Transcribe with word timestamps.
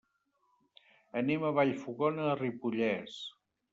Anem 1.21 1.45
a 1.49 1.53
Vallfogona 1.57 2.25
de 2.31 2.35
Ripollès. 2.41 3.19